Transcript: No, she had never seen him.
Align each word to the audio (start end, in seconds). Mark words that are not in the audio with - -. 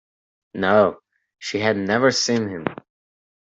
No, 0.55 0.99
she 1.37 1.59
had 1.59 1.77
never 1.77 2.09
seen 2.09 2.49
him. 2.49 2.65